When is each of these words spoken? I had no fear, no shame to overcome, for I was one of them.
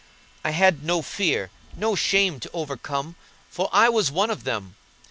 I 0.43 0.49
had 0.49 0.83
no 0.83 1.03
fear, 1.03 1.51
no 1.77 1.93
shame 1.93 2.39
to 2.39 2.49
overcome, 2.53 3.15
for 3.51 3.69
I 3.71 3.87
was 3.89 4.09
one 4.09 4.31
of 4.31 4.45
them. 4.45 4.73